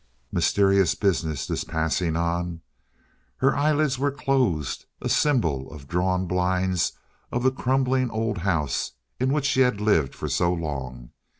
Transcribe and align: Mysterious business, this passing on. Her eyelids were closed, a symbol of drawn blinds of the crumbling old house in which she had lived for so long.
Mysterious 0.31 0.95
business, 0.95 1.45
this 1.45 1.63
passing 1.63 2.15
on. 2.15 2.61
Her 3.37 3.55
eyelids 3.55 3.99
were 3.99 4.09
closed, 4.09 4.85
a 4.99 5.07
symbol 5.07 5.71
of 5.71 5.87
drawn 5.87 6.25
blinds 6.25 6.93
of 7.31 7.43
the 7.43 7.51
crumbling 7.51 8.09
old 8.09 8.39
house 8.39 8.93
in 9.19 9.31
which 9.31 9.45
she 9.45 9.61
had 9.61 9.79
lived 9.79 10.15
for 10.15 10.27
so 10.27 10.51
long. 10.51 11.11